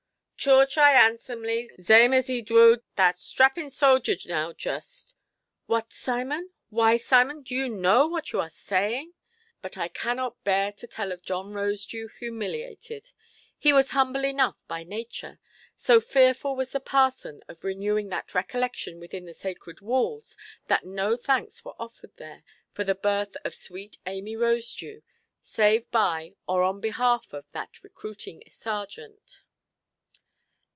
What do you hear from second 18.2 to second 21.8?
recollection within the sacred walls, that no thanks were